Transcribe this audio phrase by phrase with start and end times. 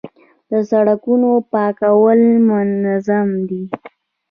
[0.51, 3.63] د سړکونو پاکول منظم دي؟